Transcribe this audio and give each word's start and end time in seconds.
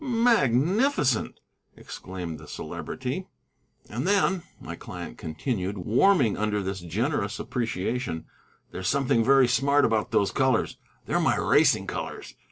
"Magnificent!" 0.03 1.39
exclaimed 1.77 2.39
the 2.39 2.47
Celebrity. 2.47 3.27
"And 3.87 4.07
then," 4.07 4.41
my 4.59 4.75
client 4.75 5.19
continued, 5.19 5.77
warming 5.77 6.35
under 6.37 6.63
this 6.63 6.79
generous 6.79 7.37
appreciation, 7.37 8.25
"there's 8.71 8.87
something 8.87 9.23
very 9.23 9.47
smart 9.47 9.85
about 9.85 10.09
those 10.09 10.31
colors. 10.31 10.77
They're 11.05 11.19
my 11.19 11.37
racing 11.37 11.85
colors. 11.85 12.33